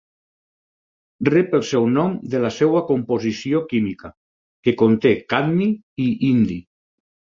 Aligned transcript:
Rep 1.33 1.51
el 1.57 1.65
seu 1.71 1.85
nom 1.97 2.15
de 2.35 2.41
la 2.45 2.51
seva 2.55 2.81
composició 2.87 3.61
química, 3.75 4.11
que 4.69 4.75
conté 4.83 5.13
cadmi 5.35 5.69
i 6.07 6.09
indi. 6.31 6.59